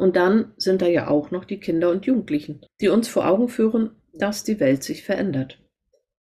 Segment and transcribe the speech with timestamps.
[0.00, 3.50] Und dann sind da ja auch noch die Kinder und Jugendlichen, die uns vor Augen
[3.50, 5.58] führen, dass die Welt sich verändert.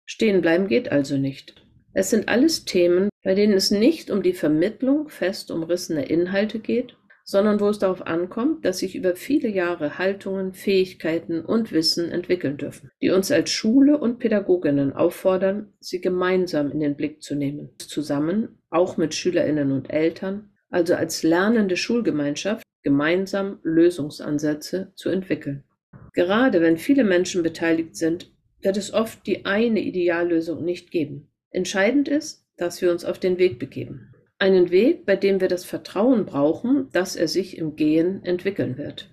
[0.07, 1.63] Stehen bleiben geht also nicht.
[1.93, 6.97] Es sind alles Themen, bei denen es nicht um die Vermittlung fest umrissener Inhalte geht,
[7.23, 12.57] sondern wo es darauf ankommt, dass sich über viele Jahre Haltungen, Fähigkeiten und Wissen entwickeln
[12.57, 17.75] dürfen, die uns als Schule und Pädagoginnen auffordern, sie gemeinsam in den Blick zu nehmen,
[17.77, 25.65] zusammen, auch mit Schülerinnen und Eltern, also als lernende Schulgemeinschaft, gemeinsam Lösungsansätze zu entwickeln.
[26.13, 28.31] Gerade wenn viele Menschen beteiligt sind,
[28.63, 31.27] wird es oft die eine Ideallösung nicht geben.
[31.51, 34.13] Entscheidend ist, dass wir uns auf den Weg begeben.
[34.39, 39.11] Einen Weg, bei dem wir das Vertrauen brauchen, dass er sich im Gehen entwickeln wird.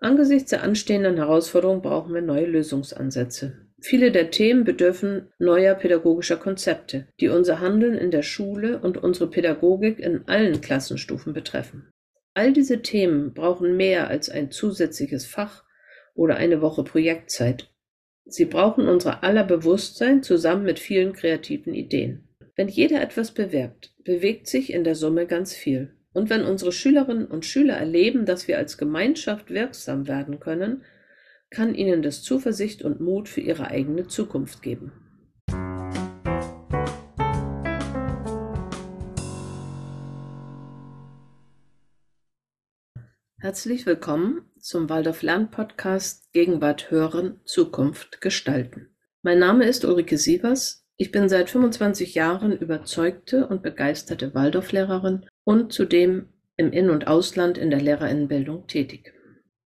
[0.00, 3.64] Angesichts der anstehenden Herausforderungen brauchen wir neue Lösungsansätze.
[3.80, 9.30] Viele der Themen bedürfen neuer pädagogischer Konzepte, die unser Handeln in der Schule und unsere
[9.30, 11.93] Pädagogik in allen Klassenstufen betreffen.
[12.34, 15.62] All diese Themen brauchen mehr als ein zusätzliches Fach
[16.14, 17.70] oder eine Woche Projektzeit.
[18.26, 22.28] Sie brauchen unser aller Bewusstsein zusammen mit vielen kreativen Ideen.
[22.56, 25.94] Wenn jeder etwas bewirkt, bewegt sich in der Summe ganz viel.
[26.12, 30.84] Und wenn unsere Schülerinnen und Schüler erleben, dass wir als Gemeinschaft wirksam werden können,
[31.50, 34.92] kann ihnen das Zuversicht und Mut für ihre eigene Zukunft geben.
[43.44, 48.88] Herzlich willkommen zum Waldorf Lern Podcast Gegenwart hören, Zukunft gestalten.
[49.20, 50.86] Mein Name ist Ulrike Sievers.
[50.96, 57.58] Ich bin seit 25 Jahren überzeugte und begeisterte Waldorflehrerin und zudem im In- und Ausland
[57.58, 59.12] in der Lehrerinnenbildung tätig.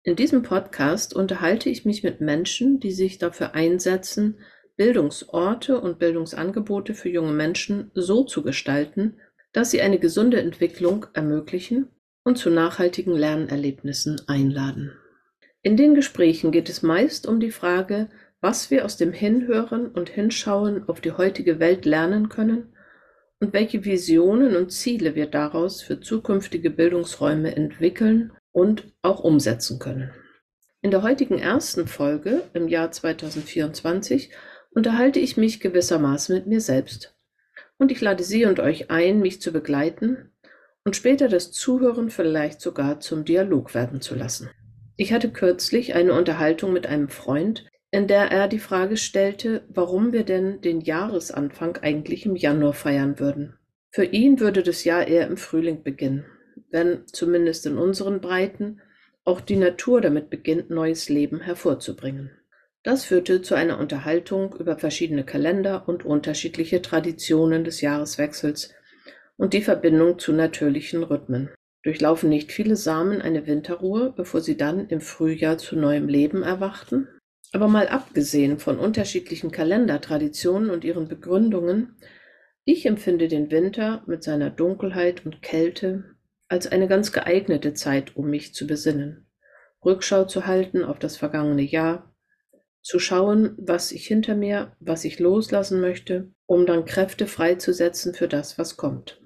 [0.01, 4.39] In diesem Podcast unterhalte ich mich mit Menschen, die sich dafür einsetzen,
[4.75, 9.19] Bildungsorte und Bildungsangebote für junge Menschen so zu gestalten,
[9.53, 11.89] dass sie eine gesunde Entwicklung ermöglichen
[12.27, 14.91] und zu nachhaltigen Lernerlebnissen einladen.
[15.61, 18.09] In den Gesprächen geht es meist um die Frage,
[18.41, 22.73] was wir aus dem Hinhören und Hinschauen auf die heutige Welt lernen können
[23.39, 30.11] und welche Visionen und Ziele wir daraus für zukünftige Bildungsräume entwickeln und auch umsetzen können.
[30.81, 34.31] In der heutigen ersten Folge im Jahr 2024
[34.71, 37.15] unterhalte ich mich gewissermaßen mit mir selbst.
[37.77, 40.33] Und ich lade Sie und euch ein, mich zu begleiten
[40.87, 44.49] und später das Zuhören vielleicht sogar zum Dialog werden zu lassen.
[44.95, 50.13] Ich hatte kürzlich eine Unterhaltung mit einem Freund, in der er die Frage stellte, warum
[50.13, 53.57] wir denn den Jahresanfang eigentlich im Januar feiern würden.
[53.89, 56.23] Für ihn würde das Jahr eher im Frühling beginnen,
[56.71, 58.79] wenn zumindest in unseren Breiten
[59.25, 62.31] auch die Natur damit beginnt, neues Leben hervorzubringen.
[62.83, 68.73] Das führte zu einer Unterhaltung über verschiedene Kalender und unterschiedliche Traditionen des Jahreswechsels
[69.37, 71.49] und die Verbindung zu natürlichen Rhythmen.
[71.83, 77.07] Durchlaufen nicht viele Samen eine Winterruhe, bevor sie dann im Frühjahr zu neuem Leben erwachten?
[77.53, 81.95] Aber mal abgesehen von unterschiedlichen Kalendertraditionen und ihren Begründungen,
[82.65, 86.03] ich empfinde den Winter mit seiner Dunkelheit und Kälte
[86.49, 89.27] als eine ganz geeignete Zeit, um mich zu besinnen,
[89.85, 92.13] Rückschau zu halten auf das vergangene Jahr,
[92.81, 98.27] zu schauen, was ich hinter mir, was ich loslassen möchte, um dann Kräfte freizusetzen für
[98.27, 99.21] das, was kommt.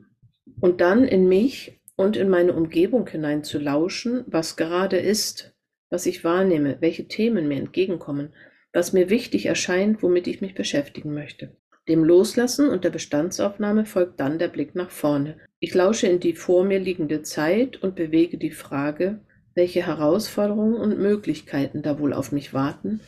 [0.62, 5.56] Und dann in mich und in meine Umgebung hinein zu lauschen, was gerade ist,
[5.90, 8.34] was ich wahrnehme, welche Themen mir entgegenkommen,
[8.72, 11.58] was mir wichtig erscheint, womit ich mich beschäftigen möchte.
[11.88, 15.38] Dem Loslassen und der Bestandsaufnahme folgt dann der Blick nach vorne.
[15.60, 19.20] Ich lausche in die vor mir liegende Zeit und bewege die Frage,
[19.56, 23.02] welche Herausforderungen und Möglichkeiten da wohl auf mich warten,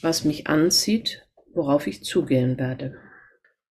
[0.00, 2.96] was mich anzieht, worauf ich zugehen werde.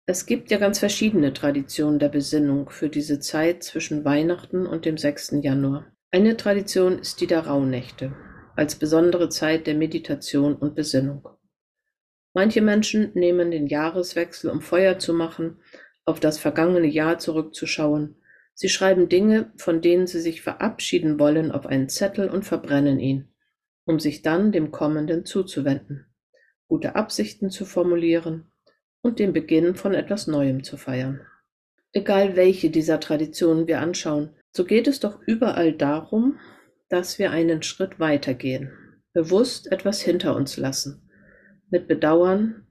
[0.05, 4.97] Es gibt ja ganz verschiedene Traditionen der Besinnung für diese Zeit zwischen Weihnachten und dem
[4.97, 5.35] 6.
[5.41, 5.95] Januar.
[6.11, 8.13] Eine Tradition ist die der Rauhnächte
[8.57, 11.29] als besondere Zeit der Meditation und Besinnung.
[12.33, 15.61] Manche Menschen nehmen den Jahreswechsel, um Feuer zu machen,
[16.03, 18.17] auf das vergangene Jahr zurückzuschauen.
[18.53, 23.29] Sie schreiben Dinge, von denen sie sich verabschieden wollen, auf einen Zettel und verbrennen ihn,
[23.85, 26.07] um sich dann dem Kommenden zuzuwenden,
[26.67, 28.52] gute Absichten zu formulieren
[29.03, 31.21] und den Beginn von etwas Neuem zu feiern.
[31.91, 36.39] Egal welche dieser Traditionen wir anschauen, so geht es doch überall darum,
[36.89, 38.71] dass wir einen Schritt weitergehen,
[39.13, 41.09] bewusst etwas hinter uns lassen,
[41.69, 42.67] mit Bedauern,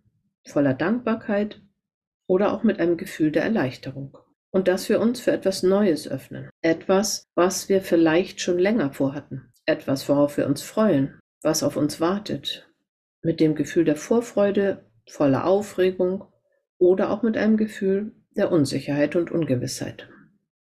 [0.46, 1.60] voller Dankbarkeit
[2.26, 4.16] oder auch mit einem Gefühl der Erleichterung.
[4.50, 9.52] Und dass wir uns für etwas Neues öffnen, etwas, was wir vielleicht schon länger vorhatten,
[9.66, 12.70] etwas, worauf wir uns freuen, was auf uns wartet,
[13.22, 16.24] mit dem Gefühl der Vorfreude, voller Aufregung
[16.78, 20.08] oder auch mit einem Gefühl der Unsicherheit und Ungewissheit.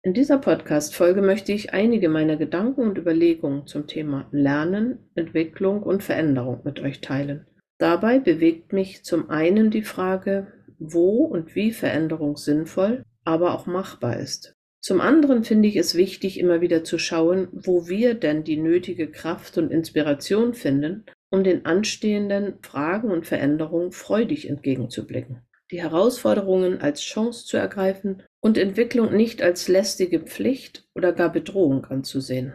[0.02, 6.04] In dieser Podcast-Folge möchte ich einige meiner Gedanken und Überlegungen zum Thema Lernen, Entwicklung und
[6.04, 7.48] Veränderung mit euch teilen.
[7.80, 10.48] Dabei bewegt mich zum einen die Frage,
[10.78, 14.56] wo und wie Veränderung sinnvoll, aber auch machbar ist.
[14.80, 19.10] Zum anderen finde ich es wichtig, immer wieder zu schauen, wo wir denn die nötige
[19.10, 25.42] Kraft und Inspiration finden, um den anstehenden Fragen und Veränderungen freudig entgegenzublicken
[25.72, 31.86] die Herausforderungen als Chance zu ergreifen und Entwicklung nicht als lästige Pflicht oder gar Bedrohung
[31.86, 32.54] anzusehen.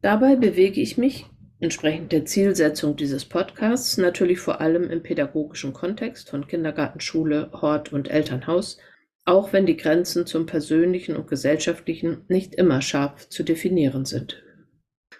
[0.00, 1.26] Dabei bewege ich mich,
[1.58, 7.92] entsprechend der Zielsetzung dieses Podcasts, natürlich vor allem im pädagogischen Kontext von Kindergarten, Schule, Hort
[7.92, 8.78] und Elternhaus,
[9.26, 14.42] auch wenn die Grenzen zum persönlichen und gesellschaftlichen nicht immer scharf zu definieren sind.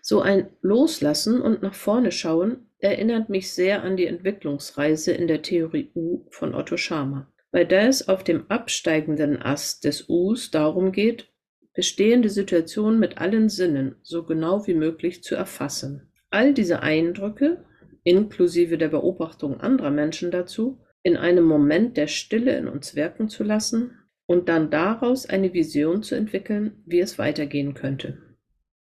[0.01, 5.43] So ein Loslassen und nach vorne schauen erinnert mich sehr an die Entwicklungsreise in der
[5.43, 10.93] Theorie U von Otto Scharmer, bei der es auf dem absteigenden Ast des Us darum
[10.93, 11.29] geht,
[11.75, 16.13] bestehende Situationen mit allen Sinnen so genau wie möglich zu erfassen.
[16.31, 17.65] All diese Eindrücke,
[18.03, 23.45] inklusive der Beobachtung anderer Menschen dazu, in einem Moment der Stille in uns wirken zu
[23.45, 28.19] lassen und dann daraus eine Vision zu entwickeln, wie es weitergehen könnte.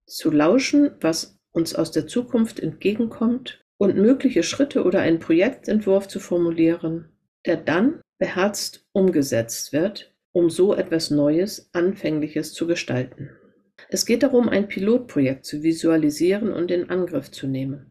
[0.06, 6.20] Zu lauschen, was uns aus der Zukunft entgegenkommt und mögliche Schritte oder einen Projektentwurf zu
[6.20, 7.08] formulieren,
[7.46, 13.30] der dann beherzt umgesetzt wird, um so etwas Neues, Anfängliches zu gestalten.
[13.88, 17.86] Es geht darum, ein Pilotprojekt zu visualisieren und in Angriff zu nehmen,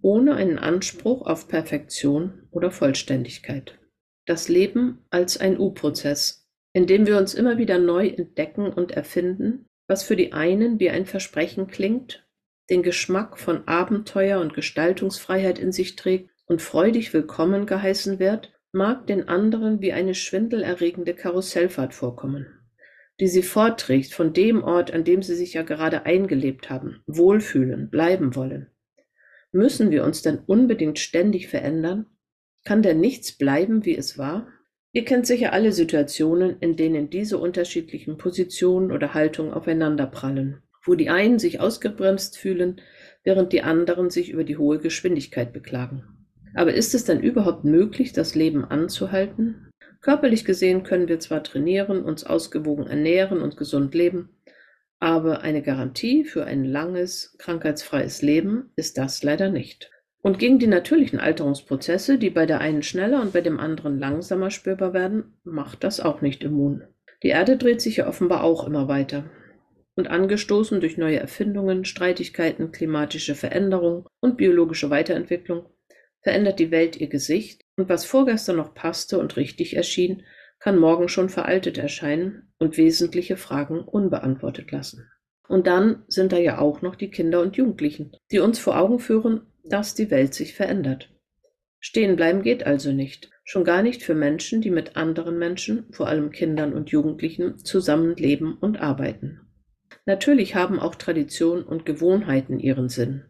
[0.00, 3.78] ohne einen Anspruch auf Perfektion oder Vollständigkeit.
[4.24, 9.66] Das Leben als ein U-Prozess, in dem wir uns immer wieder neu entdecken und erfinden,
[9.86, 12.25] was für die einen wie ein Versprechen klingt
[12.70, 19.06] den Geschmack von Abenteuer und Gestaltungsfreiheit in sich trägt und freudig willkommen geheißen wird, mag
[19.06, 22.46] den anderen wie eine schwindelerregende Karussellfahrt vorkommen,
[23.20, 27.88] die sie fortträgt von dem Ort, an dem sie sich ja gerade eingelebt haben, wohlfühlen,
[27.88, 28.68] bleiben wollen.
[29.52, 32.06] Müssen wir uns denn unbedingt ständig verändern?
[32.64, 34.48] Kann denn nichts bleiben, wie es war?
[34.92, 41.10] Ihr kennt sicher alle Situationen, in denen diese unterschiedlichen Positionen oder Haltungen aufeinanderprallen wo die
[41.10, 42.80] einen sich ausgebremst fühlen,
[43.24, 46.04] während die anderen sich über die hohe Geschwindigkeit beklagen.
[46.54, 49.70] Aber ist es dann überhaupt möglich, das Leben anzuhalten?
[50.00, 54.30] Körperlich gesehen können wir zwar trainieren, uns ausgewogen ernähren und gesund leben,
[54.98, 59.90] aber eine Garantie für ein langes, krankheitsfreies Leben ist das leider nicht.
[60.22, 64.50] Und gegen die natürlichen Alterungsprozesse, die bei der einen schneller und bei dem anderen langsamer
[64.50, 66.82] spürbar werden, macht das auch nicht immun.
[67.22, 69.24] Die Erde dreht sich ja offenbar auch immer weiter
[69.96, 75.66] und angestoßen durch neue Erfindungen, Streitigkeiten, klimatische Veränderung und biologische Weiterentwicklung,
[76.22, 80.22] verändert die Welt ihr Gesicht und was vorgestern noch passte und richtig erschien,
[80.58, 85.10] kann morgen schon veraltet erscheinen und wesentliche Fragen unbeantwortet lassen.
[85.48, 88.98] Und dann sind da ja auch noch die Kinder und Jugendlichen, die uns vor Augen
[88.98, 91.12] führen, dass die Welt sich verändert.
[91.78, 96.08] Stehen bleiben geht also nicht, schon gar nicht für Menschen, die mit anderen Menschen, vor
[96.08, 99.45] allem Kindern und Jugendlichen, zusammenleben und arbeiten.
[100.06, 103.24] Natürlich haben auch Tradition und Gewohnheiten ihren Sinn.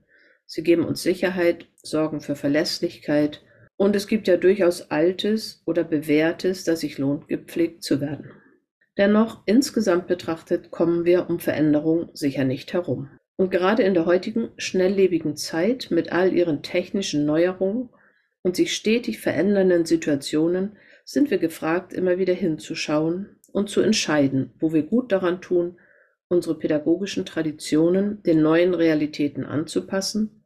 [0.45, 3.43] Sie geben uns Sicherheit, sorgen für Verlässlichkeit
[3.77, 8.31] und es gibt ja durchaus Altes oder Bewährtes, das sich lohnt, gepflegt zu werden.
[8.97, 13.11] Dennoch, insgesamt betrachtet, kommen wir um Veränderung sicher nicht herum.
[13.37, 17.91] Und gerade in der heutigen schnelllebigen Zeit mit all ihren technischen Neuerungen
[18.43, 24.73] und sich stetig verändernden Situationen sind wir gefragt, immer wieder hinzuschauen und zu entscheiden, wo
[24.73, 25.79] wir gut daran tun,
[26.29, 30.45] unsere pädagogischen Traditionen den neuen Realitäten anzupassen,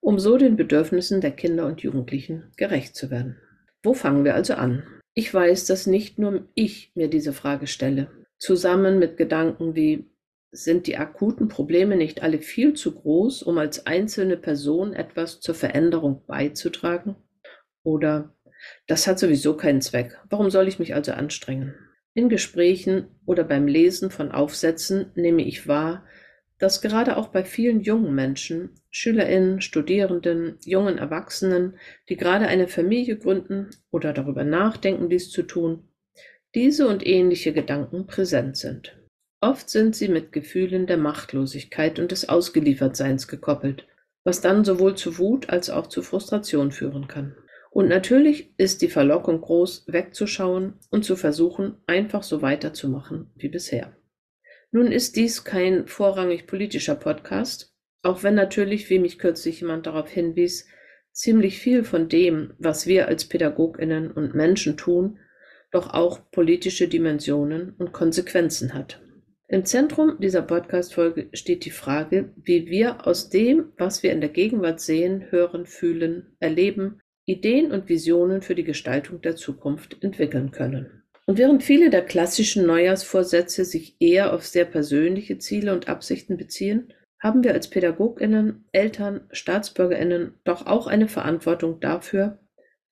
[0.00, 3.36] um so den Bedürfnissen der Kinder und Jugendlichen gerecht zu werden.
[3.82, 4.84] Wo fangen wir also an?
[5.14, 8.10] Ich weiß, dass nicht nur ich mir diese Frage stelle.
[8.38, 10.10] Zusammen mit Gedanken wie
[10.52, 15.54] sind die akuten Probleme nicht alle viel zu groß, um als einzelne Person etwas zur
[15.54, 17.16] Veränderung beizutragen?
[17.82, 18.34] Oder
[18.86, 20.18] das hat sowieso keinen Zweck.
[20.28, 21.74] Warum soll ich mich also anstrengen?
[22.16, 26.06] In Gesprächen oder beim Lesen von Aufsätzen nehme ich wahr,
[26.58, 31.74] dass gerade auch bei vielen jungen Menschen, Schülerinnen, Studierenden, jungen Erwachsenen,
[32.08, 35.88] die gerade eine Familie gründen oder darüber nachdenken, dies zu tun,
[36.54, 38.96] diese und ähnliche Gedanken präsent sind.
[39.42, 43.86] Oft sind sie mit Gefühlen der Machtlosigkeit und des Ausgeliefertseins gekoppelt,
[44.24, 47.36] was dann sowohl zu Wut als auch zu Frustration führen kann.
[47.76, 53.94] Und natürlich ist die Verlockung groß, wegzuschauen und zu versuchen, einfach so weiterzumachen wie bisher.
[54.70, 60.08] Nun ist dies kein vorrangig politischer Podcast, auch wenn natürlich, wie mich kürzlich jemand darauf
[60.08, 60.66] hinwies,
[61.12, 65.18] ziemlich viel von dem, was wir als Pädagoginnen und Menschen tun,
[65.70, 69.02] doch auch politische Dimensionen und Konsequenzen hat.
[69.48, 74.30] Im Zentrum dieser Podcast-Folge steht die Frage, wie wir aus dem, was wir in der
[74.30, 81.02] Gegenwart sehen, hören, fühlen, erleben, Ideen und Visionen für die Gestaltung der Zukunft entwickeln können.
[81.26, 86.92] Und während viele der klassischen Neujahrsvorsätze sich eher auf sehr persönliche Ziele und Absichten beziehen,
[87.20, 92.38] haben wir als Pädagoginnen, Eltern, Staatsbürgerinnen doch auch eine Verantwortung dafür,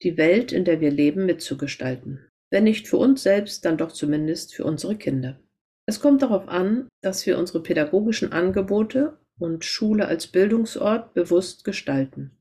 [0.03, 2.27] die Welt, in der wir leben, mitzugestalten.
[2.51, 5.41] Wenn nicht für uns selbst, dann doch zumindest für unsere Kinder.
[5.87, 12.33] Es kommt darauf an, dass wir unsere pädagogischen Angebote und Schule als Bildungsort bewusst gestalten,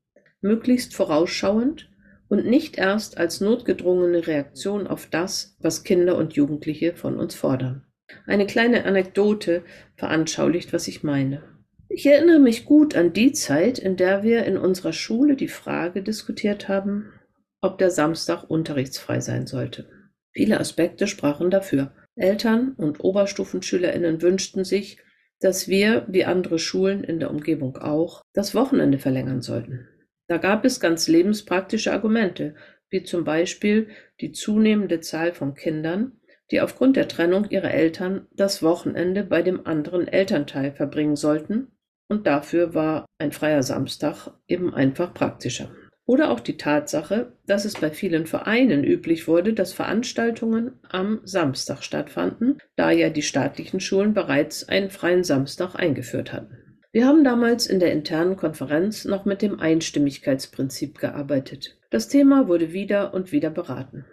[0.44, 1.90] möglichst vorausschauend
[2.28, 7.84] und nicht erst als notgedrungene Reaktion auf das, was Kinder und Jugendliche von uns fordern.
[8.26, 9.62] Eine kleine Anekdote
[9.96, 11.42] veranschaulicht, was ich meine.
[11.88, 16.02] Ich erinnere mich gut an die Zeit, in der wir in unserer Schule die Frage
[16.02, 17.12] diskutiert haben,
[17.60, 19.88] ob der Samstag unterrichtsfrei sein sollte.
[20.32, 21.92] Viele Aspekte sprachen dafür.
[22.16, 24.98] Eltern und Oberstufenschülerinnen wünschten sich,
[25.40, 29.88] dass wir, wie andere Schulen in der Umgebung auch, das Wochenende verlängern sollten.
[30.26, 32.54] Da gab es ganz lebenspraktische Argumente,
[32.88, 33.88] wie zum Beispiel
[34.20, 36.12] die zunehmende Zahl von Kindern,
[36.50, 41.68] die aufgrund der Trennung ihrer Eltern das Wochenende bei dem anderen Elternteil verbringen sollten,
[42.08, 45.70] und dafür war ein freier Samstag eben einfach praktischer.
[46.06, 51.82] Oder auch die Tatsache, dass es bei vielen Vereinen üblich wurde, dass Veranstaltungen am Samstag
[51.82, 56.63] stattfanden, da ja die staatlichen Schulen bereits einen freien Samstag eingeführt hatten.
[56.94, 61.76] Wir haben damals in der internen Konferenz noch mit dem Einstimmigkeitsprinzip gearbeitet.
[61.90, 64.04] Das Thema wurde wieder und wieder beraten.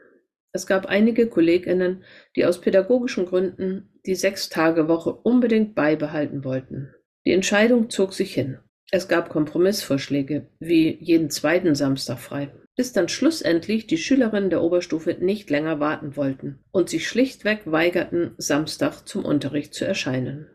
[0.51, 2.03] Es gab einige Kolleginnen,
[2.35, 6.91] die aus pädagogischen Gründen die Sechs-Tage-Woche unbedingt beibehalten wollten.
[7.23, 8.57] Die Entscheidung zog sich hin.
[8.89, 15.17] Es gab Kompromissvorschläge, wie jeden zweiten Samstag frei, bis dann schlussendlich die Schülerinnen der Oberstufe
[15.19, 20.47] nicht länger warten wollten und sich schlichtweg weigerten, Samstag zum Unterricht zu erscheinen.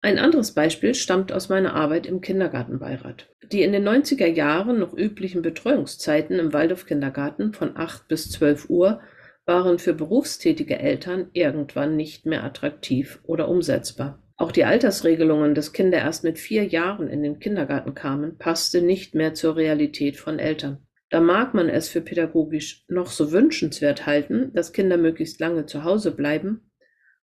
[0.00, 3.26] Ein anderes Beispiel stammt aus meiner Arbeit im Kindergartenbeirat.
[3.50, 9.00] Die in den 90er Jahren noch üblichen Betreuungszeiten im Waldorf-Kindergarten von 8 bis 12 Uhr
[9.44, 14.22] waren für berufstätige Eltern irgendwann nicht mehr attraktiv oder umsetzbar.
[14.36, 19.16] Auch die Altersregelungen, dass Kinder erst mit vier Jahren in den Kindergarten kamen, passte nicht
[19.16, 20.78] mehr zur Realität von Eltern.
[21.10, 25.82] Da mag man es für pädagogisch noch so wünschenswert halten, dass Kinder möglichst lange zu
[25.82, 26.67] Hause bleiben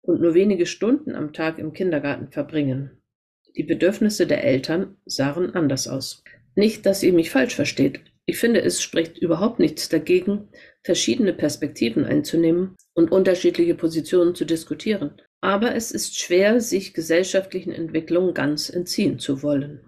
[0.02, 3.02] und nur wenige Stunden am Tag im Kindergarten verbringen.
[3.56, 6.24] Die Bedürfnisse der Eltern sahen anders aus.
[6.56, 8.02] Nicht, dass ihr mich falsch versteht.
[8.26, 10.50] Ich finde, es spricht überhaupt nichts dagegen,
[10.84, 15.14] verschiedene Perspektiven einzunehmen und unterschiedliche Positionen zu diskutieren.
[15.42, 19.82] Aber es ist schwer, sich gesellschaftlichen Entwicklungen ganz entziehen zu wollen.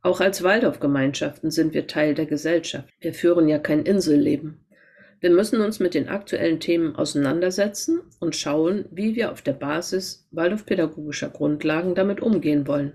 [0.00, 2.88] Auch als Waldorfgemeinschaften sind wir Teil der Gesellschaft.
[3.00, 4.61] Wir führen ja kein Inselleben.
[5.22, 10.26] Wir müssen uns mit den aktuellen Themen auseinandersetzen und schauen, wie wir auf der Basis
[10.32, 12.94] Waldorfpädagogischer Grundlagen damit umgehen wollen,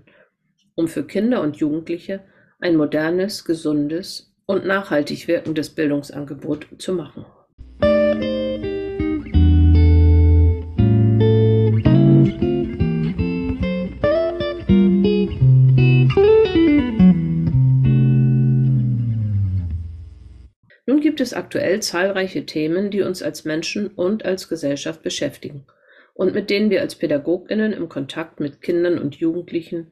[0.74, 2.20] um für Kinder und Jugendliche
[2.60, 7.24] ein modernes, gesundes und nachhaltig wirkendes Bildungsangebot zu machen.
[21.18, 25.66] Gibt es aktuell zahlreiche Themen, die uns als Menschen und als Gesellschaft beschäftigen
[26.14, 29.90] und mit denen wir als Pädagoginnen im Kontakt mit Kindern und Jugendlichen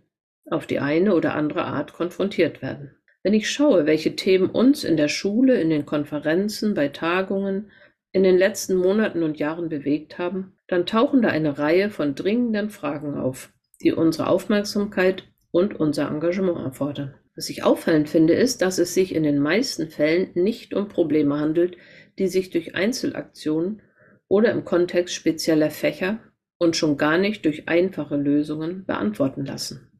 [0.48, 2.94] auf die eine oder andere Art konfrontiert werden.
[3.24, 7.72] Wenn ich schaue, welche Themen uns in der Schule, in den Konferenzen, bei Tagungen
[8.12, 12.70] in den letzten Monaten und Jahren bewegt haben, dann tauchen da eine Reihe von dringenden
[12.70, 13.52] Fragen auf,
[13.82, 17.14] die unsere Aufmerksamkeit und unser Engagement erfordern.
[17.36, 21.38] Was ich auffallend finde, ist, dass es sich in den meisten Fällen nicht um Probleme
[21.38, 21.76] handelt,
[22.18, 23.82] die sich durch Einzelaktionen
[24.26, 26.18] oder im Kontext spezieller Fächer
[26.58, 29.90] und schon gar nicht durch einfache Lösungen beantworten lassen.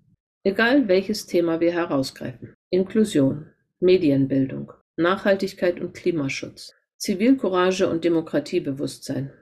[0.45, 2.55] Egal welches Thema wir herausgreifen.
[2.71, 3.51] Inklusion,
[3.81, 9.33] Medienbildung, Nachhaltigkeit und Klimaschutz, Zivilcourage und Demokratiebewusstsein,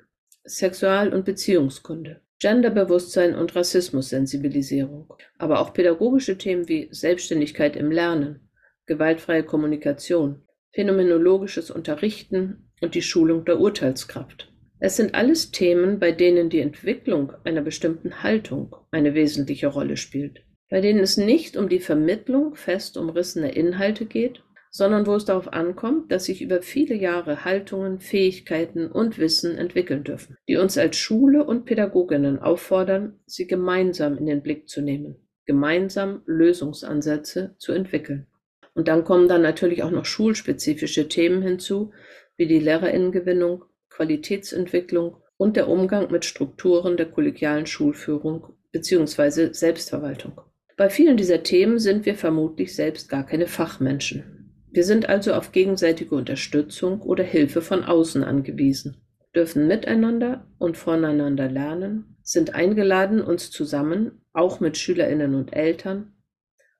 [0.44, 8.48] Sexual- und Beziehungskunde, Genderbewusstsein und Rassismussensibilisierung, aber auch pädagogische Themen wie Selbstständigkeit im Lernen,
[8.86, 14.52] gewaltfreie Kommunikation, phänomenologisches Unterrichten und die Schulung der Urteilskraft.
[14.80, 20.44] Es sind alles Themen, bei denen die Entwicklung einer bestimmten Haltung eine wesentliche Rolle spielt,
[20.68, 24.42] bei denen es nicht um die Vermittlung fest umrissener Inhalte geht,
[24.76, 30.02] sondern wo es darauf ankommt, dass sich über viele Jahre Haltungen, Fähigkeiten und Wissen entwickeln
[30.02, 35.14] dürfen, die uns als Schule und Pädagoginnen auffordern, sie gemeinsam in den Blick zu nehmen,
[35.46, 38.26] gemeinsam Lösungsansätze zu entwickeln.
[38.74, 41.92] Und dann kommen dann natürlich auch noch schulspezifische Themen hinzu,
[42.36, 49.52] wie die Lehrerinnengewinnung, Qualitätsentwicklung und der Umgang mit Strukturen der kollegialen Schulführung bzw.
[49.52, 50.40] Selbstverwaltung.
[50.76, 54.33] Bei vielen dieser Themen sind wir vermutlich selbst gar keine Fachmenschen.
[54.74, 58.96] Wir sind also auf gegenseitige Unterstützung oder Hilfe von außen angewiesen,
[59.32, 66.16] dürfen miteinander und voneinander lernen, sind eingeladen, uns zusammen, auch mit Schülerinnen und Eltern,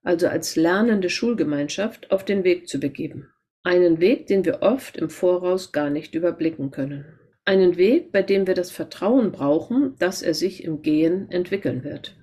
[0.03, 3.29] also als lernende Schulgemeinschaft, auf den Weg zu begeben.
[3.63, 7.05] Einen Weg, den wir oft im Voraus gar nicht überblicken können.
[7.45, 12.17] Einen Weg, bei dem wir das Vertrauen brauchen, dass er sich im Gehen entwickeln wird.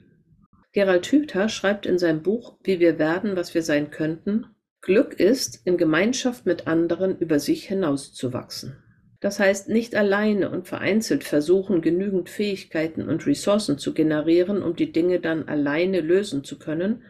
[0.73, 4.47] Gerald Hüther schreibt in seinem Buch Wie wir werden, was wir sein könnten,
[4.81, 8.77] Glück ist, in Gemeinschaft mit anderen über sich hinauszuwachsen.
[9.19, 14.91] Das heißt, nicht alleine und vereinzelt versuchen, genügend Fähigkeiten und Ressourcen zu generieren, um die
[14.91, 17.03] Dinge dann alleine lösen zu können,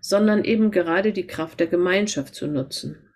[0.00, 3.10] sondern eben gerade die Kraft der Gemeinschaft zu nutzen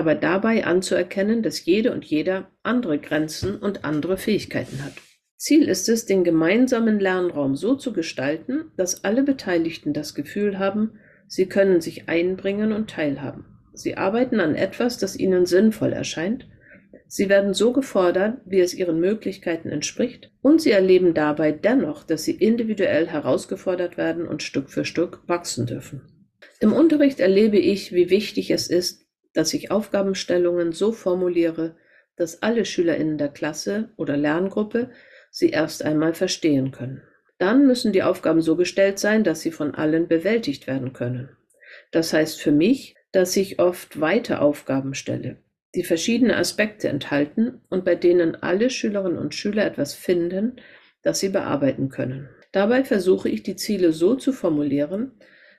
[0.00, 4.94] aber dabei anzuerkennen, dass jede und jeder andere Grenzen und andere Fähigkeiten hat.
[5.36, 10.98] Ziel ist es, den gemeinsamen Lernraum so zu gestalten, dass alle Beteiligten das Gefühl haben,
[11.30, 13.44] sie können sich einbringen und teilhaben.
[13.72, 16.48] Sie arbeiten an etwas, das ihnen sinnvoll erscheint.
[17.06, 22.24] Sie werden so gefordert, wie es ihren Möglichkeiten entspricht, und sie erleben dabei dennoch, dass
[22.24, 26.02] sie individuell herausgefordert werden und Stück für Stück wachsen dürfen.
[26.58, 31.76] Im Unterricht erlebe ich, wie wichtig es ist, dass ich Aufgabenstellungen so formuliere,
[32.16, 34.90] dass alle SchülerInnen der Klasse oder Lerngruppe
[35.30, 37.02] sie erst einmal verstehen können.
[37.40, 41.30] Dann müssen die Aufgaben so gestellt sein, dass sie von allen bewältigt werden können.
[41.90, 45.38] Das heißt für mich, dass ich oft weite Aufgaben stelle,
[45.74, 50.56] die verschiedene Aspekte enthalten und bei denen alle Schülerinnen und Schüler etwas finden,
[51.02, 52.28] das sie bearbeiten können.
[52.52, 55.12] Dabei versuche ich die Ziele so zu formulieren,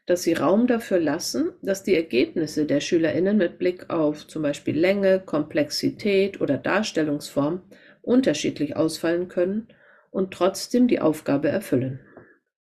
[0.06, 4.78] dass sie Raum dafür lassen, dass die Ergebnisse der SchülerInnen mit Blick auf zum Beispiel
[4.78, 7.64] Länge, Komplexität oder Darstellungsform
[8.04, 9.68] unterschiedlich ausfallen können
[10.12, 12.00] und trotzdem die Aufgabe erfüllen.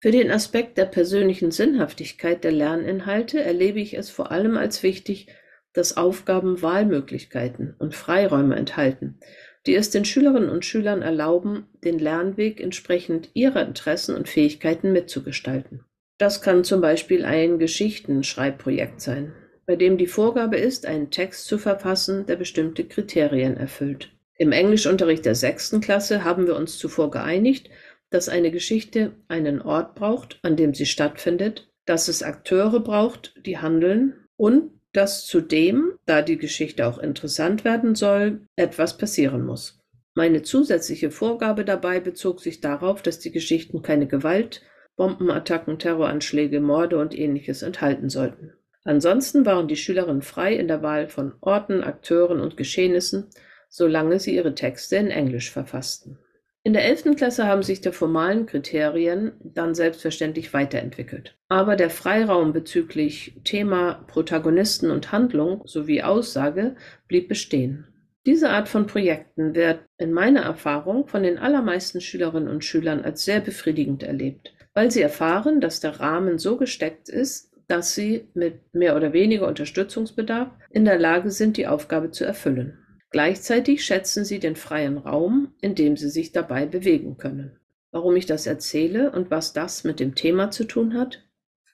[0.00, 5.26] Für den Aspekt der persönlichen Sinnhaftigkeit der Lerninhalte erlebe ich es vor allem als wichtig,
[5.72, 9.18] dass Aufgaben Wahlmöglichkeiten und Freiräume enthalten,
[9.66, 15.84] die es den Schülerinnen und Schülern erlauben, den Lernweg entsprechend ihrer Interessen und Fähigkeiten mitzugestalten.
[16.16, 19.34] Das kann zum Beispiel ein Geschichtenschreibprojekt sein,
[19.66, 24.10] bei dem die Vorgabe ist, einen Text zu verfassen, der bestimmte Kriterien erfüllt.
[24.40, 27.70] Im Englischunterricht der sechsten Klasse haben wir uns zuvor geeinigt,
[28.10, 33.58] dass eine Geschichte einen Ort braucht, an dem sie stattfindet, dass es Akteure braucht, die
[33.58, 39.80] handeln und dass zudem, da die Geschichte auch interessant werden soll, etwas passieren muss.
[40.14, 44.62] Meine zusätzliche Vorgabe dabei bezog sich darauf, dass die Geschichten keine Gewalt,
[44.96, 48.52] Bombenattacken, Terroranschläge, Morde und ähnliches enthalten sollten.
[48.84, 53.28] Ansonsten waren die Schülerinnen frei in der Wahl von Orten, Akteuren und Geschehnissen,
[53.68, 56.18] solange sie ihre Texte in Englisch verfassten.
[56.64, 57.16] In der 11.
[57.16, 61.36] Klasse haben sich die formalen Kriterien dann selbstverständlich weiterentwickelt.
[61.48, 66.76] Aber der Freiraum bezüglich Thema, Protagonisten und Handlung sowie Aussage
[67.06, 67.86] blieb bestehen.
[68.26, 73.24] Diese Art von Projekten wird in meiner Erfahrung von den allermeisten Schülerinnen und Schülern als
[73.24, 78.72] sehr befriedigend erlebt weil sie erfahren, dass der Rahmen so gesteckt ist, dass sie mit
[78.72, 82.78] mehr oder weniger Unterstützungsbedarf in der Lage sind, die Aufgabe zu erfüllen.
[83.10, 87.58] Gleichzeitig schätzen sie den freien Raum, in dem sie sich dabei bewegen können.
[87.90, 91.24] Warum ich das erzähle und was das mit dem Thema zu tun hat?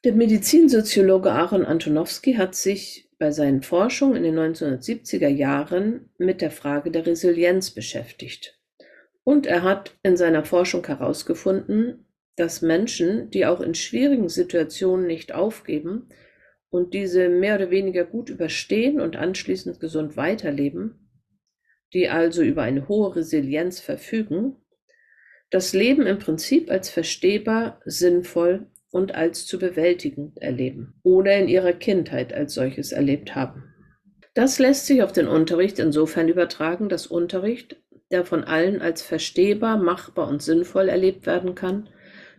[0.05, 6.51] Der Medizinsoziologe Aaron Antonowski hat sich bei seinen Forschungen in den 1970er Jahren mit der
[6.51, 8.61] Frage der Resilienz beschäftigt.
[9.25, 15.33] Und er hat in seiner Forschung herausgefunden, dass Menschen, die auch in schwierigen Situationen nicht
[15.33, 16.09] aufgeben
[16.69, 21.04] und diese mehr oder weniger gut überstehen und anschließend gesund weiterleben,
[21.95, 24.57] die also über eine hohe Resilienz verfügen,
[25.51, 31.73] das Leben im Prinzip als verstehbar, sinnvoll und als zu bewältigend erleben oder in ihrer
[31.73, 33.65] Kindheit als solches erlebt haben.
[34.35, 37.77] Das lässt sich auf den Unterricht insofern übertragen, dass Unterricht,
[38.11, 41.89] der von allen als verstehbar, machbar und sinnvoll erlebt werden kann,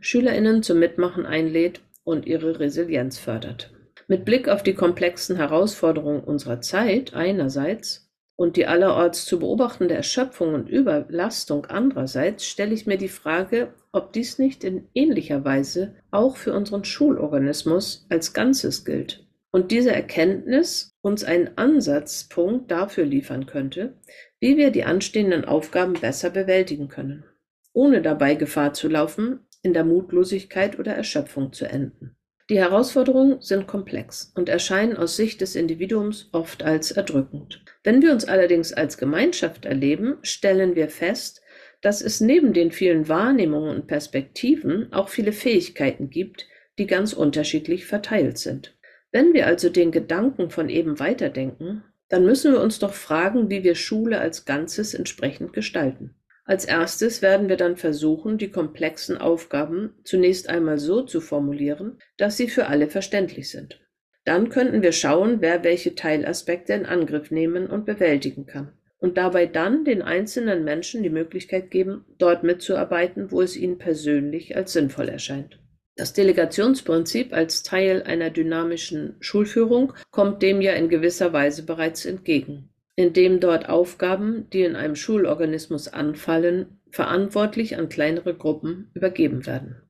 [0.01, 3.71] SchülerInnen zum Mitmachen einlädt und ihre Resilienz fördert.
[4.07, 8.04] Mit Blick auf die komplexen Herausforderungen unserer Zeit einerseits
[8.35, 14.13] und die allerorts zu beobachtende Erschöpfung und Überlastung andererseits stelle ich mir die Frage, ob
[14.13, 20.97] dies nicht in ähnlicher Weise auch für unseren Schulorganismus als Ganzes gilt und diese Erkenntnis
[21.01, 23.93] uns einen Ansatzpunkt dafür liefern könnte,
[24.41, 27.23] wie wir die anstehenden Aufgaben besser bewältigen können,
[27.71, 32.17] ohne dabei Gefahr zu laufen, in der Mutlosigkeit oder Erschöpfung zu enden.
[32.47, 37.63] Die Herausforderungen sind komplex und erscheinen aus Sicht des Individuums oft als erdrückend.
[37.83, 41.41] Wenn wir uns allerdings als Gemeinschaft erleben, stellen wir fest,
[41.81, 47.85] dass es neben den vielen Wahrnehmungen und Perspektiven auch viele Fähigkeiten gibt, die ganz unterschiedlich
[47.85, 48.77] verteilt sind.
[49.11, 53.63] Wenn wir also den Gedanken von eben weiterdenken, dann müssen wir uns doch fragen, wie
[53.63, 56.13] wir Schule als Ganzes entsprechend gestalten.
[56.45, 62.37] Als erstes werden wir dann versuchen, die komplexen Aufgaben zunächst einmal so zu formulieren, dass
[62.37, 63.81] sie für alle verständlich sind.
[64.25, 69.45] Dann könnten wir schauen, wer welche Teilaspekte in Angriff nehmen und bewältigen kann und dabei
[69.45, 75.09] dann den einzelnen Menschen die Möglichkeit geben, dort mitzuarbeiten, wo es ihnen persönlich als sinnvoll
[75.09, 75.59] erscheint.
[75.95, 82.69] Das Delegationsprinzip als Teil einer dynamischen Schulführung kommt dem ja in gewisser Weise bereits entgegen,
[82.95, 89.81] indem dort Aufgaben, die in einem Schulorganismus anfallen, verantwortlich an kleinere Gruppen übergeben werden.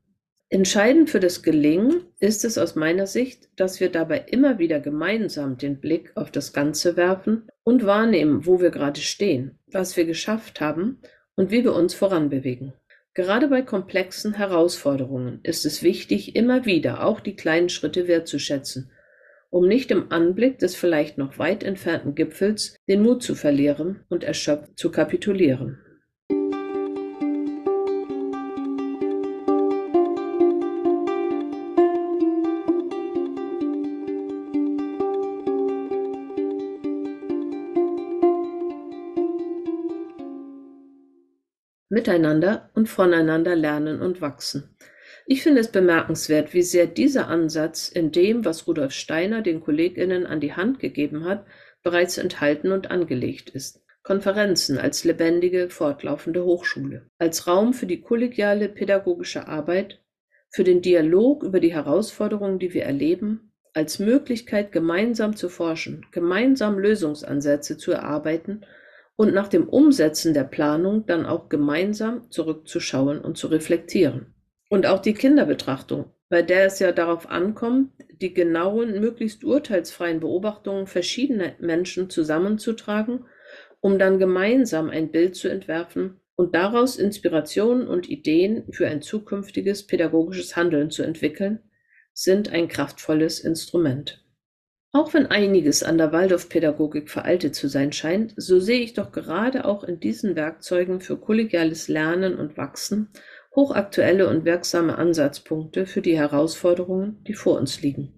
[0.50, 5.58] Entscheidend für das Gelingen ist es aus meiner Sicht, dass wir dabei immer wieder gemeinsam
[5.58, 10.62] den Blick auf das Ganze werfen und wahrnehmen, wo wir gerade stehen, was wir geschafft
[10.62, 11.00] haben
[11.36, 12.74] und wie wir uns voranbewegen.
[13.16, 18.92] Gerade bei komplexen Herausforderungen ist es wichtig, immer wieder auch die kleinen Schritte wertzuschätzen,
[19.56, 24.26] um nicht im Anblick des vielleicht noch weit entfernten Gipfels den Mut zu verlieren und
[24.26, 25.80] erschöpft zu kapitulieren.
[41.88, 44.75] miteinander und voneinander lernen und wachsen.
[45.28, 50.28] Ich finde es bemerkenswert, wie sehr dieser Ansatz in dem, was Rudolf Steiner den Kolleginnen
[50.28, 51.46] an die Hand gegeben hat,
[51.82, 53.82] bereits enthalten und angelegt ist.
[54.04, 60.00] Konferenzen als lebendige, fortlaufende Hochschule, als Raum für die kollegiale pädagogische Arbeit,
[60.52, 66.78] für den Dialog über die Herausforderungen, die wir erleben, als Möglichkeit, gemeinsam zu forschen, gemeinsam
[66.78, 68.64] Lösungsansätze zu erarbeiten
[69.16, 74.35] und nach dem Umsetzen der Planung dann auch gemeinsam zurückzuschauen und zu reflektieren.
[74.70, 80.88] Und auch die Kinderbetrachtung, bei der es ja darauf ankommt, die genauen, möglichst urteilsfreien Beobachtungen
[80.88, 83.26] verschiedener Menschen zusammenzutragen,
[83.82, 89.86] um dann gemeinsam ein Bild zu entwerfen und daraus Inspirationen und Ideen für ein zukünftiges
[89.86, 91.60] pädagogisches Handeln zu entwickeln,
[92.14, 94.26] sind ein kraftvolles Instrument.
[94.92, 99.66] Auch wenn einiges an der Waldorfpädagogik veraltet zu sein scheint, so sehe ich doch gerade
[99.66, 103.10] auch in diesen Werkzeugen für kollegiales Lernen und Wachsen
[103.56, 108.14] hochaktuelle und wirksame Ansatzpunkte für die Herausforderungen, die vor uns liegen.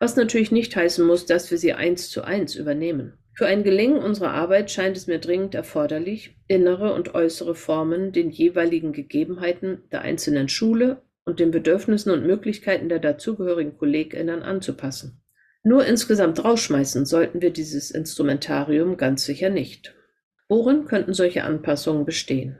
[0.00, 3.14] Was natürlich nicht heißen muss, dass wir sie eins zu eins übernehmen.
[3.34, 8.30] Für ein Gelingen unserer Arbeit scheint es mir dringend erforderlich, innere und äußere Formen den
[8.30, 15.20] jeweiligen Gegebenheiten der einzelnen Schule und den Bedürfnissen und Möglichkeiten der dazugehörigen KollegInnen anzupassen.
[15.62, 19.94] Nur insgesamt rausschmeißen sollten wir dieses Instrumentarium ganz sicher nicht.
[20.48, 22.58] Worin könnten solche Anpassungen bestehen?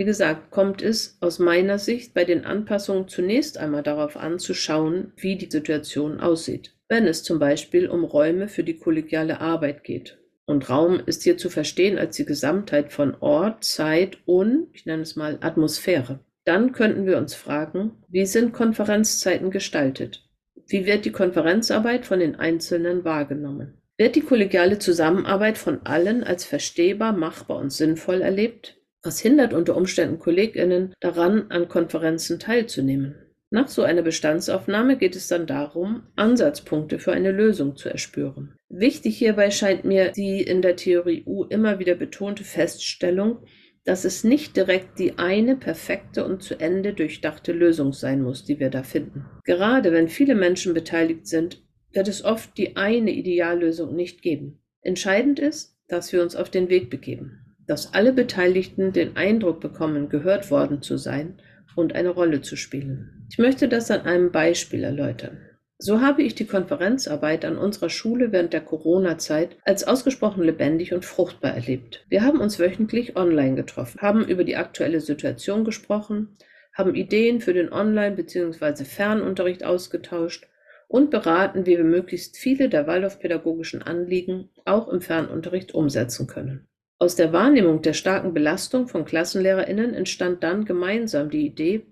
[0.00, 4.54] Wie gesagt, kommt es aus meiner Sicht bei den Anpassungen zunächst einmal darauf an, zu
[4.54, 6.74] schauen, wie die Situation aussieht.
[6.88, 10.16] Wenn es zum Beispiel um Räume für die kollegiale Arbeit geht.
[10.46, 15.02] Und Raum ist hier zu verstehen als die Gesamtheit von Ort, Zeit und, ich nenne
[15.02, 16.20] es mal, Atmosphäre.
[16.44, 20.26] Dann könnten wir uns fragen, wie sind Konferenzzeiten gestaltet?
[20.66, 23.74] Wie wird die Konferenzarbeit von den Einzelnen wahrgenommen?
[23.98, 28.79] Wird die kollegiale Zusammenarbeit von allen als verstehbar, machbar und sinnvoll erlebt?
[29.02, 33.14] Was hindert unter Umständen KollegInnen daran, an Konferenzen teilzunehmen?
[33.52, 38.54] Nach so einer Bestandsaufnahme geht es dann darum, Ansatzpunkte für eine Lösung zu erspüren.
[38.68, 43.38] Wichtig hierbei scheint mir die in der Theorie U immer wieder betonte Feststellung,
[43.84, 48.60] dass es nicht direkt die eine perfekte und zu Ende durchdachte Lösung sein muss, die
[48.60, 49.24] wir da finden.
[49.44, 54.62] Gerade wenn viele Menschen beteiligt sind, wird es oft die eine Ideallösung nicht geben.
[54.82, 60.08] Entscheidend ist, dass wir uns auf den Weg begeben, dass alle Beteiligten den Eindruck bekommen,
[60.08, 61.40] gehört worden zu sein
[61.76, 63.28] und eine Rolle zu spielen.
[63.30, 65.38] Ich möchte das an einem Beispiel erläutern.
[65.78, 71.04] So habe ich die Konferenzarbeit an unserer Schule während der Corona-Zeit als ausgesprochen lebendig und
[71.04, 72.04] fruchtbar erlebt.
[72.08, 76.36] Wir haben uns wöchentlich online getroffen, haben über die aktuelle Situation gesprochen,
[76.74, 78.84] haben Ideen für den Online- bzw.
[78.84, 80.48] Fernunterricht ausgetauscht
[80.88, 86.66] und beraten, wie wir möglichst viele der Waldorfpädagogischen Anliegen auch im Fernunterricht umsetzen können.
[87.00, 91.82] Aus der Wahrnehmung der starken Belastung von KlassenlehrerInnen entstand dann gemeinsam die Idee,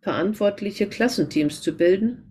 [0.00, 2.24] verantwortliche Klassenteams zu bilden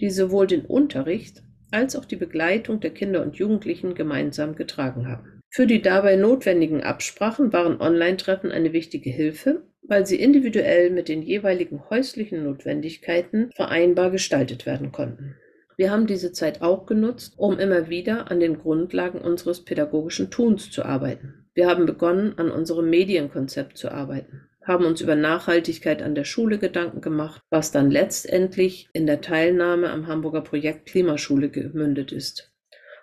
[0.00, 5.40] die sowohl den Unterricht als auch die Begleitung der Kinder und Jugendlichen gemeinsam getragen haben.
[5.50, 11.22] Für die dabei notwendigen Absprachen waren Online-Treffen eine wichtige Hilfe, weil sie individuell mit den
[11.22, 15.36] jeweiligen häuslichen Notwendigkeiten vereinbar gestaltet werden konnten.
[15.76, 20.70] Wir haben diese Zeit auch genutzt, um immer wieder an den Grundlagen unseres pädagogischen Tuns
[20.70, 21.43] zu arbeiten.
[21.54, 26.58] Wir haben begonnen, an unserem Medienkonzept zu arbeiten haben uns über Nachhaltigkeit an der Schule
[26.58, 32.50] Gedanken gemacht, was dann letztendlich in der Teilnahme am Hamburger Projekt Klimaschule gemündet ist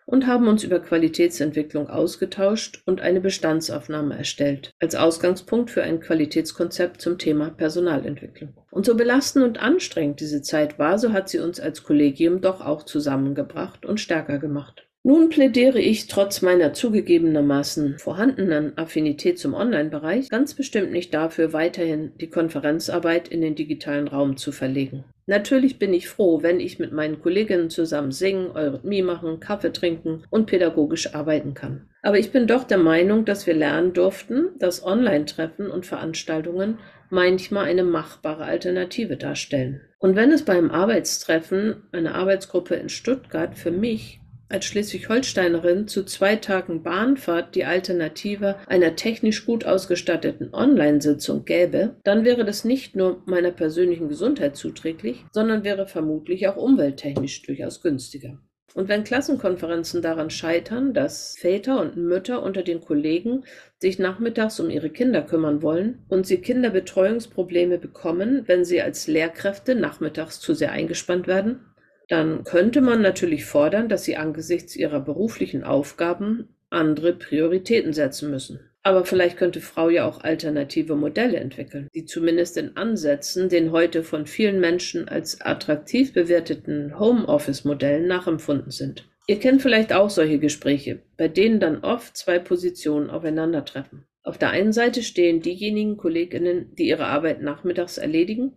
[0.06, 7.00] und haben uns über Qualitätsentwicklung ausgetauscht und eine Bestandsaufnahme erstellt, als Ausgangspunkt für ein Qualitätskonzept
[7.00, 8.58] zum Thema Personalentwicklung.
[8.72, 12.62] Und so belastend und anstrengend diese Zeit war, so hat sie uns als Kollegium doch
[12.62, 14.88] auch zusammengebracht und stärker gemacht.
[15.04, 22.12] Nun plädiere ich trotz meiner zugegebenermaßen vorhandenen Affinität zum Online-Bereich ganz bestimmt nicht dafür, weiterhin
[22.22, 25.04] die Konferenzarbeit in den digitalen Raum zu verlegen.
[25.26, 30.24] Natürlich bin ich froh, wenn ich mit meinen Kolleginnen zusammen singen, Eurythmie machen, Kaffee trinken
[30.30, 31.90] und pädagogisch arbeiten kann.
[32.04, 36.78] Aber ich bin doch der Meinung, dass wir lernen durften, dass Online-Treffen und Veranstaltungen
[37.10, 39.82] manchmal eine machbare Alternative darstellen.
[39.98, 44.21] Und wenn es beim Arbeitstreffen, einer Arbeitsgruppe in Stuttgart, für mich
[44.52, 52.26] als Schleswig-Holsteinerin zu zwei Tagen Bahnfahrt die Alternative einer technisch gut ausgestatteten Online-Sitzung gäbe, dann
[52.26, 58.38] wäre das nicht nur meiner persönlichen Gesundheit zuträglich, sondern wäre vermutlich auch umwelttechnisch durchaus günstiger.
[58.74, 63.44] Und wenn Klassenkonferenzen daran scheitern, dass Väter und Mütter unter den Kollegen
[63.80, 69.76] sich nachmittags um ihre Kinder kümmern wollen und sie Kinderbetreuungsprobleme bekommen, wenn sie als Lehrkräfte
[69.76, 71.66] nachmittags zu sehr eingespannt werden,
[72.12, 78.60] dann könnte man natürlich fordern, dass sie angesichts ihrer beruflichen Aufgaben andere Prioritäten setzen müssen.
[78.84, 84.04] Aber vielleicht könnte Frau ja auch alternative Modelle entwickeln, die zumindest in Ansätzen den heute
[84.04, 89.08] von vielen Menschen als attraktiv bewerteten Homeoffice-Modellen nachempfunden sind.
[89.28, 94.04] Ihr kennt vielleicht auch solche Gespräche, bei denen dann oft zwei Positionen aufeinandertreffen.
[94.24, 98.52] Auf der einen Seite stehen diejenigen Kolleginnen, die ihre Arbeit nachmittags erledigen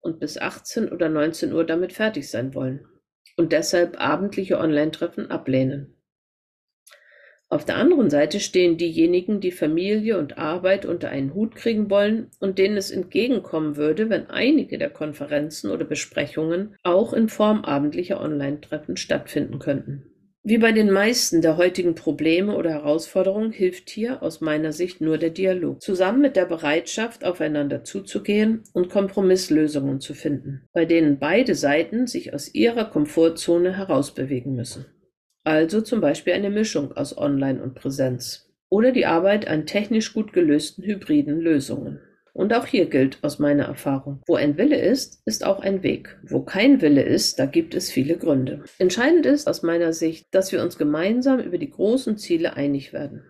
[0.00, 2.80] und bis 18 oder 19 Uhr damit fertig sein wollen
[3.36, 5.96] und deshalb abendliche Online-Treffen ablehnen.
[7.48, 12.28] Auf der anderen Seite stehen diejenigen, die Familie und Arbeit unter einen Hut kriegen wollen
[12.40, 18.20] und denen es entgegenkommen würde, wenn einige der Konferenzen oder Besprechungen auch in Form abendlicher
[18.20, 20.15] Online-Treffen stattfinden könnten.
[20.48, 25.18] Wie bei den meisten der heutigen Probleme oder Herausforderungen hilft hier aus meiner Sicht nur
[25.18, 31.56] der Dialog, zusammen mit der Bereitschaft, aufeinander zuzugehen und Kompromisslösungen zu finden, bei denen beide
[31.56, 34.86] Seiten sich aus ihrer Komfortzone herausbewegen müssen.
[35.42, 40.32] Also zum Beispiel eine Mischung aus Online und Präsenz oder die Arbeit an technisch gut
[40.32, 41.98] gelösten hybriden Lösungen.
[42.36, 46.18] Und auch hier gilt aus meiner Erfahrung, wo ein Wille ist, ist auch ein Weg.
[46.22, 48.62] Wo kein Wille ist, da gibt es viele Gründe.
[48.78, 53.22] Entscheidend ist aus meiner Sicht, dass wir uns gemeinsam über die großen Ziele einig werden.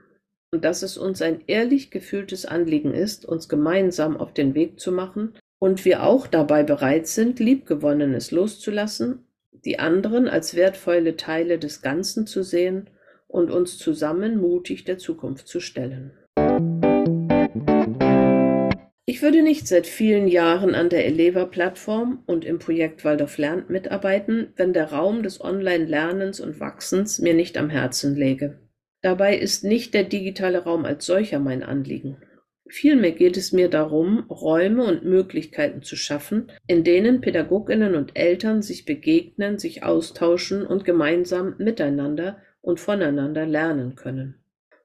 [0.51, 4.91] Und dass es uns ein ehrlich gefühltes Anliegen ist, uns gemeinsam auf den Weg zu
[4.91, 11.81] machen und wir auch dabei bereit sind, Liebgewonnenes loszulassen, die anderen als wertvolle Teile des
[11.81, 12.91] Ganzen zu sehen
[13.29, 16.11] und uns zusammen mutig der Zukunft zu stellen.
[19.17, 24.49] Ich würde nicht seit vielen Jahren an der Eleva-Plattform und im Projekt Waldorf lernt mitarbeiten,
[24.57, 28.59] wenn der Raum des Online-Lernens und Wachsens mir nicht am Herzen läge.
[29.01, 32.19] Dabei ist nicht der digitale Raum als solcher mein Anliegen.
[32.69, 38.61] Vielmehr geht es mir darum, Räume und Möglichkeiten zu schaffen, in denen Pädagoginnen und Eltern
[38.61, 44.35] sich begegnen, sich austauschen und gemeinsam miteinander und voneinander lernen können.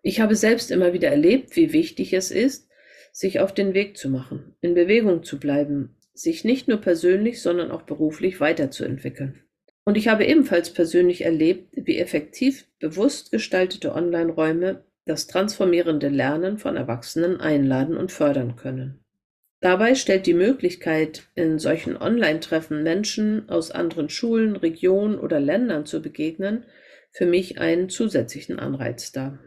[0.03, 2.70] Ich habe selbst immer wieder erlebt, wie wichtig es ist,
[3.12, 7.71] sich auf den Weg zu machen, in Bewegung zu bleiben, sich nicht nur persönlich, sondern
[7.71, 9.43] auch beruflich weiterzuentwickeln.
[9.84, 16.78] Und ich habe ebenfalls persönlich erlebt, wie effektiv bewusst gestaltete Online-Räume das transformierende Lernen von
[16.78, 19.00] Erwachsenen einladen und fördern können.
[19.60, 26.02] Dabei stellt die Möglichkeit, in solchen Online-Treffen Menschen aus anderen Schulen, Regionen oder Ländern zu
[26.02, 26.65] begegnen,
[27.12, 29.39] für mich einen zusätzlichen Anreiz dar.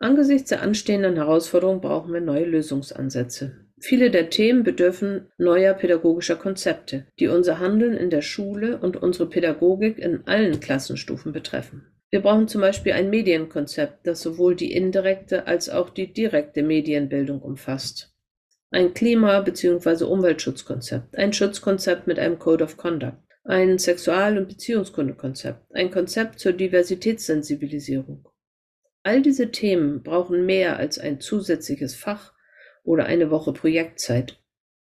[0.00, 3.64] Angesichts der anstehenden Herausforderungen brauchen wir neue Lösungsansätze.
[3.80, 9.28] Viele der Themen bedürfen neuer pädagogischer Konzepte, die unser Handeln in der Schule und unsere
[9.28, 11.86] Pädagogik in allen Klassenstufen betreffen.
[12.10, 17.40] Wir brauchen zum Beispiel ein Medienkonzept, das sowohl die indirekte als auch die direkte Medienbildung
[17.40, 18.14] umfasst.
[18.70, 20.04] Ein Klima- bzw.
[20.04, 26.52] Umweltschutzkonzept, ein Schutzkonzept mit einem Code of Conduct, ein Sexual- und Beziehungskundekonzept, ein Konzept zur
[26.52, 28.26] Diversitätssensibilisierung,
[29.02, 32.32] All diese Themen brauchen mehr als ein zusätzliches Fach
[32.82, 34.40] oder eine Woche Projektzeit.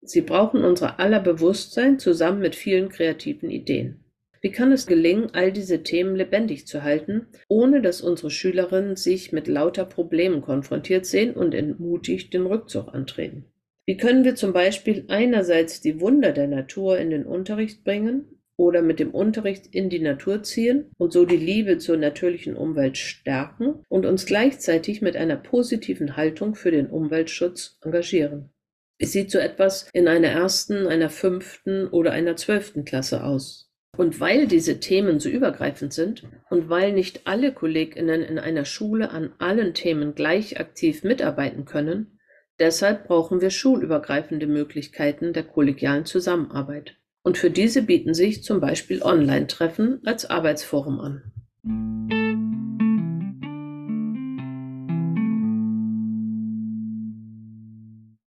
[0.02, 4.04] Sie brauchen unser aller Bewusstsein zusammen mit vielen kreativen Ideen.
[4.41, 9.32] Wie kann es gelingen, all diese Themen lebendig zu halten, ohne dass unsere Schülerinnen sich
[9.32, 13.46] mit lauter Problemen konfrontiert sehen und entmutigt den Rückzug antreten?
[13.88, 18.82] Wie können wir zum Beispiel einerseits die Wunder der Natur in den Unterricht bringen oder
[18.82, 23.84] mit dem Unterricht in die Natur ziehen und so die Liebe zur natürlichen Umwelt stärken
[23.89, 28.50] und uns gleichzeitig mit einer positiven Haltung für den Umweltschutz engagieren.
[28.98, 33.70] Wie sieht so etwas in einer ersten, einer fünften oder einer zwölften Klasse aus?
[33.98, 39.10] Und weil diese Themen so übergreifend sind und weil nicht alle Kolleginnen in einer Schule
[39.12, 42.20] an allen Themen gleich aktiv mitarbeiten können,
[42.60, 46.98] deshalb brauchen wir schulübergreifende Möglichkeiten der kollegialen Zusammenarbeit.
[47.25, 51.23] Und für diese bieten sich zum Beispiel Online-Treffen als Arbeitsforum an.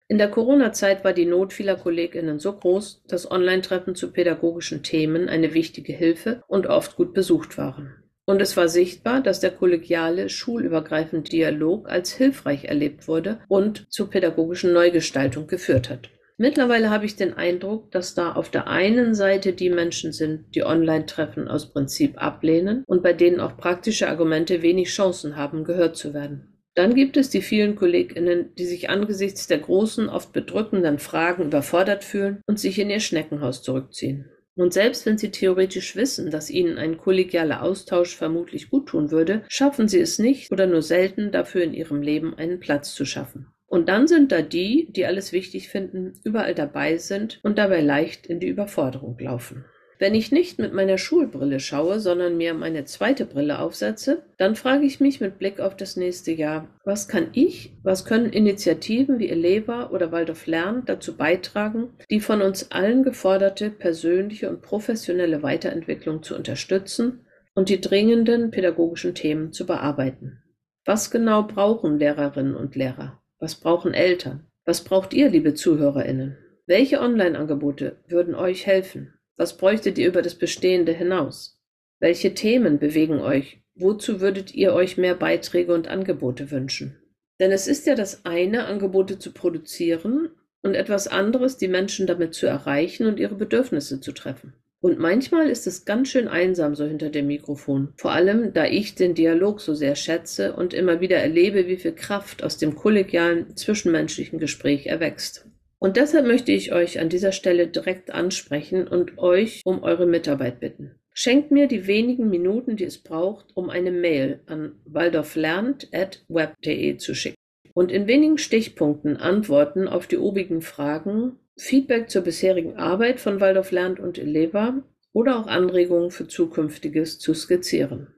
[0.08, 5.28] In der Corona-Zeit war die Not vieler KollegInnen so groß, dass Online-Treffen zu pädagogischen Themen
[5.28, 8.02] eine wichtige Hilfe und oft gut besucht waren.
[8.24, 14.08] Und es war sichtbar, dass der kollegiale, schulübergreifende Dialog als hilfreich erlebt wurde und zur
[14.08, 16.08] pädagogischen Neugestaltung geführt hat.
[16.38, 20.64] Mittlerweile habe ich den Eindruck, dass da auf der einen Seite die Menschen sind, die
[20.64, 26.12] Online-Treffen aus Prinzip ablehnen und bei denen auch praktische Argumente wenig Chancen haben, gehört zu
[26.12, 26.52] werden.
[26.74, 32.04] Dann gibt es die vielen KollegInnen, die sich angesichts der großen, oft bedrückenden Fragen überfordert
[32.04, 34.30] fühlen und sich in ihr Schneckenhaus zurückziehen.
[34.56, 39.88] Und selbst wenn sie theoretisch wissen, dass ihnen ein kollegialer Austausch vermutlich guttun würde, schaffen
[39.88, 43.46] sie es nicht oder nur selten dafür in ihrem Leben einen Platz zu schaffen.
[43.66, 48.26] Und dann sind da die, die alles wichtig finden, überall dabei sind und dabei leicht
[48.26, 49.64] in die Überforderung laufen.
[49.98, 54.84] Wenn ich nicht mit meiner Schulbrille schaue, sondern mir meine zweite Brille aufsetze, dann frage
[54.84, 59.30] ich mich mit Blick auf das nächste Jahr, was kann ich, was können Initiativen wie
[59.30, 66.22] Eleva oder Waldorf Lern dazu beitragen, die von uns allen geforderte persönliche und professionelle Weiterentwicklung
[66.22, 67.24] zu unterstützen
[67.54, 70.42] und die dringenden pädagogischen Themen zu bearbeiten.
[70.84, 73.22] Was genau brauchen Lehrerinnen und Lehrer?
[73.38, 74.46] Was brauchen Eltern?
[74.64, 76.38] Was braucht ihr, liebe Zuhörerinnen?
[76.66, 79.12] Welche Online-Angebote würden euch helfen?
[79.36, 81.60] Was bräuchtet ihr über das Bestehende hinaus?
[82.00, 83.60] Welche Themen bewegen euch?
[83.74, 86.96] Wozu würdet ihr euch mehr Beiträge und Angebote wünschen?
[87.38, 90.30] Denn es ist ja das eine, Angebote zu produzieren
[90.62, 94.54] und etwas anderes, die Menschen damit zu erreichen und ihre Bedürfnisse zu treffen.
[94.80, 98.94] Und manchmal ist es ganz schön einsam so hinter dem Mikrofon, vor allem da ich
[98.94, 103.56] den Dialog so sehr schätze und immer wieder erlebe, wie viel Kraft aus dem kollegialen
[103.56, 105.48] zwischenmenschlichen Gespräch erwächst.
[105.78, 110.60] Und deshalb möchte ich euch an dieser Stelle direkt ansprechen und euch um eure Mitarbeit
[110.60, 110.92] bitten.
[111.12, 117.36] Schenkt mir die wenigen Minuten, die es braucht, um eine Mail an waldorflernt.web.de zu schicken
[117.72, 123.70] und in wenigen Stichpunkten Antworten auf die obigen Fragen, Feedback zur bisherigen Arbeit von Waldorf
[123.70, 124.82] Lernt und Eleva
[125.14, 128.08] oder auch Anregungen für zukünftiges zu skizzieren.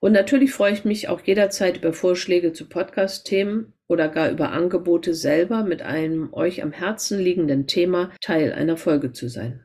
[0.00, 5.14] Und natürlich freue ich mich auch jederzeit über Vorschläge zu Podcast-Themen oder gar über Angebote
[5.14, 9.64] selber mit einem euch am Herzen liegenden Thema Teil einer Folge zu sein.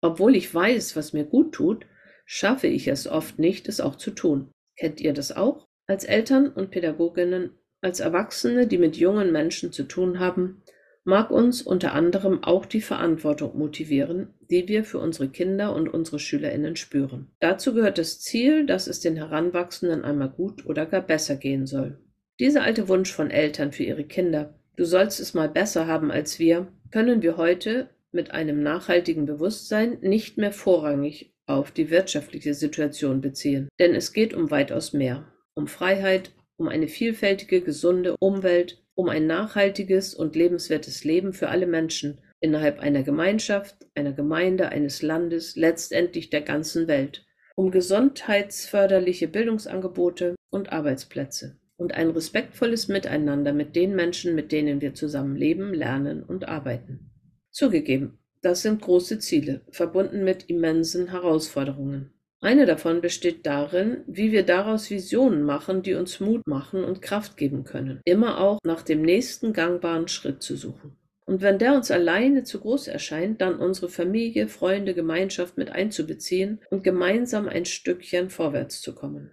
[0.00, 1.86] Obwohl ich weiß, was mir gut tut,
[2.30, 4.50] schaffe ich es oft nicht, es auch zu tun.
[4.76, 5.66] Kennt ihr das auch?
[5.86, 10.62] Als Eltern und Pädagoginnen, als Erwachsene, die mit jungen Menschen zu tun haben,
[11.04, 16.18] mag uns unter anderem auch die Verantwortung motivieren, die wir für unsere Kinder und unsere
[16.18, 17.30] Schülerinnen spüren.
[17.40, 21.98] Dazu gehört das Ziel, dass es den Heranwachsenden einmal gut oder gar besser gehen soll.
[22.38, 26.38] Dieser alte Wunsch von Eltern für ihre Kinder, du sollst es mal besser haben als
[26.38, 33.20] wir, können wir heute mit einem nachhaltigen Bewusstsein nicht mehr vorrangig auf die wirtschaftliche Situation
[33.20, 33.68] beziehen.
[33.78, 35.32] Denn es geht um weitaus mehr.
[35.54, 41.66] Um Freiheit, um eine vielfältige, gesunde Umwelt, um ein nachhaltiges und lebenswertes Leben für alle
[41.66, 47.24] Menschen innerhalb einer Gemeinschaft, einer Gemeinde, eines Landes, letztendlich der ganzen Welt,
[47.56, 54.94] um gesundheitsförderliche Bildungsangebote und Arbeitsplätze und ein respektvolles Miteinander mit den Menschen, mit denen wir
[54.94, 57.10] zusammen leben, lernen und arbeiten.
[57.50, 62.12] Zugegeben, das sind große Ziele, verbunden mit immensen Herausforderungen.
[62.40, 67.36] Eine davon besteht darin, wie wir daraus Visionen machen, die uns Mut machen und Kraft
[67.36, 70.96] geben können, immer auch nach dem nächsten gangbaren Schritt zu suchen.
[71.26, 76.60] Und wenn der uns alleine zu groß erscheint, dann unsere Familie, Freunde, Gemeinschaft mit einzubeziehen
[76.70, 79.30] und gemeinsam ein Stückchen vorwärts zu kommen.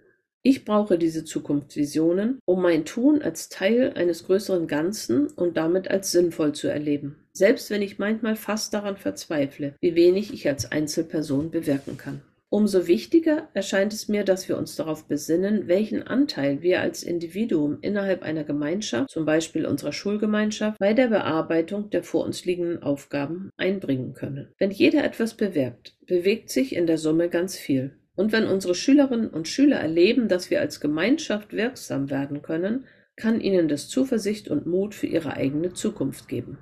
[0.48, 6.12] Ich brauche diese Zukunftsvisionen, um mein Tun als Teil eines größeren Ganzen und damit als
[6.12, 11.50] sinnvoll zu erleben, selbst wenn ich manchmal fast daran verzweifle, wie wenig ich als Einzelperson
[11.50, 12.22] bewirken kann.
[12.48, 17.78] Umso wichtiger erscheint es mir, dass wir uns darauf besinnen, welchen Anteil wir als Individuum
[17.80, 23.50] innerhalb einer Gemeinschaft, zum Beispiel unserer Schulgemeinschaft, bei der Bearbeitung der vor uns liegenden Aufgaben
[23.56, 24.52] einbringen können.
[24.58, 27.96] Wenn jeder etwas bewirkt, bewegt sich in der Summe ganz viel.
[28.16, 33.40] Und wenn unsere Schülerinnen und Schüler erleben, dass wir als Gemeinschaft wirksam werden können, kann
[33.40, 36.58] ihnen das Zuversicht und Mut für ihre eigene Zukunft geben.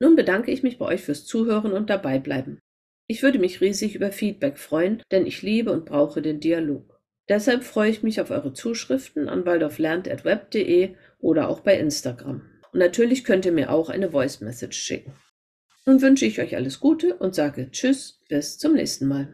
[0.00, 2.58] Nun bedanke ich mich bei euch fürs Zuhören und dabeibleiben.
[3.06, 7.00] Ich würde mich riesig über Feedback freuen, denn ich liebe und brauche den Dialog.
[7.28, 12.42] Deshalb freue ich mich auf eure Zuschriften an waldorflernt.web.de oder auch bei Instagram.
[12.72, 15.12] Und natürlich könnt ihr mir auch eine Voice Message schicken.
[15.88, 19.32] Nun wünsche ich euch alles Gute und sage Tschüss, bis zum nächsten Mal.